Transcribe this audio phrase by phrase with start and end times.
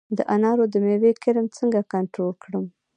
[0.17, 2.65] د انارو د میوې کرم څنګه کنټرول کړم؟